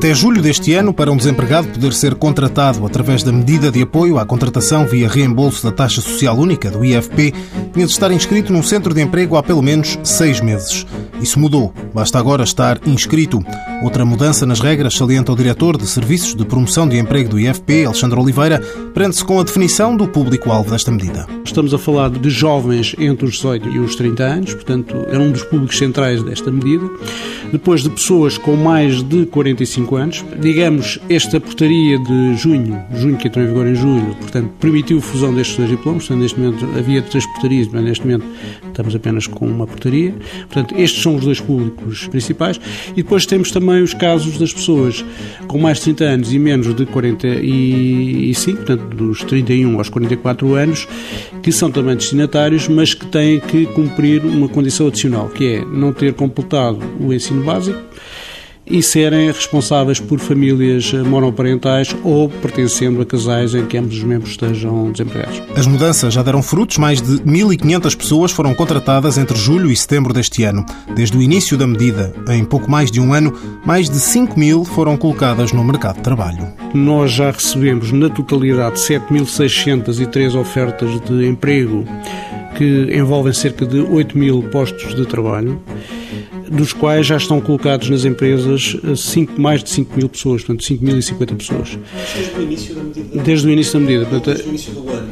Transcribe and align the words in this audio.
Até 0.00 0.14
julho 0.14 0.40
deste 0.40 0.72
ano, 0.72 0.94
para 0.94 1.12
um 1.12 1.16
desempregado 1.16 1.68
poder 1.68 1.92
ser 1.92 2.14
contratado 2.14 2.86
através 2.86 3.22
da 3.22 3.30
medida 3.30 3.70
de 3.70 3.82
apoio 3.82 4.18
à 4.18 4.24
contratação 4.24 4.86
via 4.86 5.06
reembolso 5.06 5.62
da 5.62 5.70
taxa 5.70 6.00
social 6.00 6.38
única, 6.38 6.70
do 6.70 6.82
IFP, 6.82 7.34
tinha 7.74 7.84
de 7.84 7.92
estar 7.92 8.10
inscrito 8.10 8.50
num 8.50 8.62
centro 8.62 8.94
de 8.94 9.02
emprego 9.02 9.36
há 9.36 9.42
pelo 9.42 9.60
menos 9.60 9.98
seis 10.02 10.40
meses. 10.40 10.86
Isso 11.20 11.38
mudou. 11.38 11.72
Basta 11.94 12.18
agora 12.18 12.42
estar 12.44 12.80
inscrito. 12.86 13.44
Outra 13.82 14.04
mudança 14.04 14.44
nas 14.44 14.60
regras, 14.60 14.94
salienta 14.94 15.32
o 15.32 15.36
diretor 15.36 15.76
de 15.76 15.86
Serviços 15.86 16.34
de 16.34 16.44
Promoção 16.44 16.86
de 16.86 16.98
Emprego 16.98 17.30
do 17.30 17.40
IFP, 17.40 17.86
Alexandre 17.86 18.18
Oliveira, 18.18 18.60
prende-se 18.92 19.24
com 19.24 19.40
a 19.40 19.42
definição 19.42 19.96
do 19.96 20.06
público-alvo 20.06 20.70
desta 20.70 20.90
medida. 20.90 21.26
Estamos 21.44 21.72
a 21.72 21.78
falar 21.78 22.10
de 22.10 22.28
jovens 22.30 22.94
entre 22.98 23.24
os 23.24 23.32
18 23.32 23.68
e 23.70 23.78
os 23.78 23.96
30 23.96 24.22
anos, 24.22 24.54
portanto, 24.54 24.94
é 25.10 25.18
um 25.18 25.30
dos 25.30 25.42
públicos 25.44 25.78
centrais 25.78 26.22
desta 26.22 26.50
medida. 26.50 26.84
Depois 27.50 27.82
de 27.82 27.90
pessoas 27.90 28.38
com 28.38 28.54
mais 28.54 29.02
de 29.02 29.26
45 29.26 29.96
anos. 29.96 30.24
Digamos, 30.40 30.98
esta 31.08 31.40
portaria 31.40 31.98
de 31.98 32.36
junho, 32.36 32.80
junho 32.94 33.16
que 33.16 33.28
entrou 33.28 33.44
em 33.44 33.48
vigor 33.48 33.66
em 33.66 33.74
julho, 33.74 34.14
portanto, 34.20 34.50
permitiu 34.60 34.98
a 34.98 35.00
fusão 35.00 35.34
destes 35.34 35.56
dois 35.56 35.70
diplomas. 35.70 36.06
Portanto, 36.06 36.22
neste 36.22 36.38
momento 36.38 36.78
havia 36.78 37.02
três 37.02 37.26
portarias, 37.26 37.68
mas 37.72 37.82
neste 37.82 38.06
momento 38.06 38.26
estamos 38.68 38.94
apenas 38.94 39.26
com 39.26 39.46
uma 39.46 39.66
portaria. 39.66 40.14
Portanto, 40.40 40.74
estes 40.76 41.02
são 41.02 41.09
os 41.16 41.24
dois 41.24 41.40
públicos 41.40 42.08
principais. 42.08 42.60
E 42.92 43.02
depois 43.02 43.26
temos 43.26 43.50
também 43.50 43.82
os 43.82 43.94
casos 43.94 44.38
das 44.38 44.52
pessoas 44.52 45.04
com 45.46 45.58
mais 45.58 45.78
de 45.78 45.84
30 45.84 46.04
anos 46.04 46.32
e 46.32 46.38
menos 46.38 46.74
de 46.74 46.86
45, 46.86 48.56
portanto, 48.56 48.96
dos 48.96 49.24
31 49.24 49.78
aos 49.78 49.88
44 49.88 50.54
anos, 50.54 50.88
que 51.42 51.52
são 51.52 51.70
também 51.70 51.96
destinatários, 51.96 52.68
mas 52.68 52.94
que 52.94 53.06
têm 53.06 53.40
que 53.40 53.66
cumprir 53.66 54.24
uma 54.24 54.48
condição 54.48 54.86
adicional, 54.86 55.28
que 55.28 55.56
é 55.56 55.64
não 55.64 55.92
ter 55.92 56.14
completado 56.14 56.78
o 57.00 57.12
ensino 57.12 57.42
básico 57.42 57.78
e 58.66 58.82
serem 58.82 59.26
responsáveis 59.26 59.98
por 59.98 60.18
famílias 60.18 60.92
monoparentais 60.92 61.94
ou 62.04 62.28
pertencendo 62.28 63.02
a 63.02 63.06
casais 63.06 63.54
em 63.54 63.66
que 63.66 63.76
ambos 63.76 63.96
os 63.96 64.04
membros 64.04 64.30
estejam 64.30 64.92
desempregados. 64.92 65.42
As 65.56 65.66
mudanças 65.66 66.14
já 66.14 66.22
deram 66.22 66.42
frutos. 66.42 66.78
Mais 66.78 67.02
de 67.02 67.18
1.500 67.22 67.96
pessoas 67.96 68.32
foram 68.32 68.54
contratadas 68.54 69.18
entre 69.18 69.36
julho 69.36 69.70
e 69.70 69.76
setembro 69.76 70.12
deste 70.14 70.44
ano. 70.44 70.64
Desde 70.94 71.16
o 71.16 71.22
início 71.22 71.56
da 71.56 71.66
medida, 71.66 72.14
em 72.28 72.44
pouco 72.44 72.70
mais 72.70 72.90
de 72.90 73.00
um 73.00 73.12
ano, 73.12 73.32
mais 73.64 73.90
de 73.90 73.98
5 73.98 74.38
mil 74.38 74.64
foram 74.64 74.96
colocadas 74.96 75.52
no 75.52 75.64
mercado 75.64 75.96
de 75.96 76.02
trabalho. 76.02 76.46
Nós 76.72 77.10
já 77.10 77.30
recebemos, 77.30 77.90
na 77.92 78.08
totalidade, 78.08 78.76
7.603 78.76 80.38
ofertas 80.38 81.00
de 81.00 81.26
emprego 81.26 81.84
que 82.56 82.88
envolvem 82.94 83.32
cerca 83.32 83.66
de 83.66 83.80
8 83.80 84.16
mil 84.16 84.42
postos 84.44 84.94
de 84.94 85.06
trabalho 85.06 85.60
dos 86.50 86.72
quais 86.72 87.06
já 87.06 87.16
estão 87.16 87.40
colocados 87.40 87.88
nas 87.88 88.04
empresas 88.04 88.76
cinco, 88.96 89.40
mais 89.40 89.62
de 89.62 89.70
5 89.70 89.96
mil 89.96 90.08
pessoas, 90.08 90.42
portanto 90.42 90.64
5.050 90.64 91.36
pessoas. 91.36 91.78
Desde 92.14 92.36
o 92.36 92.42
início 92.42 92.74
da 92.74 92.82
medida? 92.82 93.22
Desde 93.22 93.46
o 93.46 93.50
início 93.50 93.72
da 93.72 93.80
medida. 93.80 94.06
Portanto, 94.06 94.26
desde 94.26 94.48
o 94.48 94.48
início 94.48 94.72
do 94.72 94.90
ano? 94.90 95.08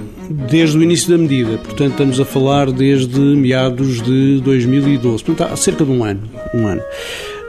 Desde 0.51 0.79
o 0.79 0.83
início 0.83 1.11
da 1.11 1.19
medida. 1.19 1.59
Portanto, 1.59 1.91
estamos 1.93 2.21
a 2.21 2.25
falar 2.25 2.73
desde 2.73 3.19
meados 3.19 4.03
de 4.03 4.41
2012. 4.41 5.25
Portanto, 5.25 5.53
há 5.53 5.57
cerca 5.57 5.85
de 5.85 5.91
um 5.91 6.05
ano. 6.05 6.23
Um 6.53 6.67
ano 6.67 6.83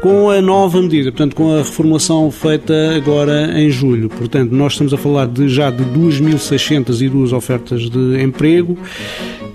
com 0.01 0.29
a 0.29 0.41
nova 0.41 0.81
medida, 0.81 1.11
portanto, 1.11 1.35
com 1.35 1.53
a 1.53 1.57
reformulação 1.57 2.31
feita 2.31 2.73
agora 2.95 3.59
em 3.59 3.69
julho. 3.69 4.09
Portanto, 4.09 4.51
nós 4.51 4.73
estamos 4.73 4.93
a 4.93 4.97
falar 4.97 5.27
de 5.27 5.49
já 5.49 5.69
de 5.69 5.83
2.602 5.83 7.35
ofertas 7.35 7.89
de 7.89 8.21
emprego 8.21 8.77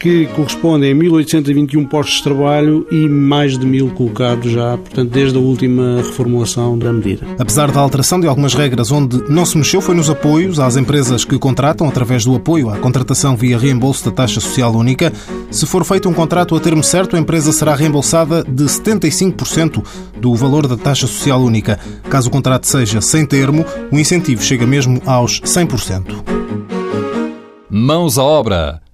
que 0.04 0.26
correspondem 0.26 0.92
a 0.92 0.94
1.821 0.94 1.88
postos 1.88 2.18
de 2.18 2.24
trabalho 2.24 2.86
e 2.90 3.08
mais 3.08 3.56
de 3.56 3.64
mil 3.64 3.88
colocados 3.88 4.52
já, 4.52 4.76
portanto, 4.76 5.08
desde 5.10 5.38
a 5.38 5.40
última 5.40 5.96
reformulação 5.96 6.78
da 6.78 6.92
medida. 6.92 7.26
Apesar 7.38 7.70
da 7.70 7.80
alteração 7.80 8.20
de 8.20 8.26
algumas 8.26 8.52
regras, 8.52 8.92
onde 8.92 9.24
não 9.30 9.46
se 9.46 9.56
mexeu 9.56 9.80
foi 9.80 9.94
nos 9.94 10.10
apoios 10.10 10.60
às 10.60 10.76
empresas 10.76 11.24
que 11.24 11.38
contratam 11.38 11.88
através 11.88 12.22
do 12.22 12.34
apoio 12.34 12.68
à 12.68 12.76
contratação 12.76 13.34
via 13.34 13.56
reembolso 13.56 14.04
da 14.04 14.10
taxa 14.10 14.40
social 14.40 14.74
única. 14.74 15.10
Se 15.50 15.64
for 15.64 15.82
feito 15.86 16.06
um 16.06 16.12
contrato 16.12 16.54
a 16.54 16.60
termo 16.60 16.84
certo, 16.84 17.16
a 17.16 17.18
empresa 17.18 17.50
será 17.50 17.74
reembolsada 17.74 18.44
de 18.44 18.64
75% 18.64 19.82
do 20.20 20.34
valor 20.34 20.66
da 20.66 20.76
taxa 20.76 21.06
social 21.06 21.40
única. 21.40 21.80
Caso 22.10 22.28
o 22.28 22.30
contrato 22.30 22.66
seja 22.66 23.00
sem 23.00 23.24
termo, 23.24 23.64
o 23.90 23.98
incentivo 23.98 24.42
chega 24.42 24.66
mesmo 24.66 25.00
aos 25.06 25.40
100%. 25.40 26.22
Mãos 27.70 28.18
à 28.18 28.22
obra 28.22 28.83